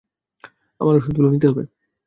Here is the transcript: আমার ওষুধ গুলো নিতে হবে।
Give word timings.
আমার 0.81 0.93
ওষুধ 0.95 1.13
গুলো 1.17 1.29
নিতে 1.33 1.47
হবে। 1.49 1.63